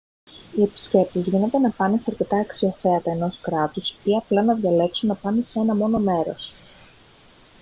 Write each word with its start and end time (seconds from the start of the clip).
οι 0.55 0.61
επισκέπτες 0.61 1.27
γίνεται 1.27 1.57
να 1.57 1.69
πάνε 1.69 1.97
σε 1.99 2.05
αρκετά 2.11 2.37
αξιοθέατα 2.37 3.11
ενός 3.11 3.39
κράτους 3.41 3.95
ή 4.03 4.15
απλά 4.15 4.43
να 4.43 4.53
διαλέξουν 4.55 5.07
να 5.09 5.15
πάνε 5.15 5.43
σε 5.43 5.59
ένα 5.59 5.75
μόνο 5.75 5.99
μέρος 5.99 6.53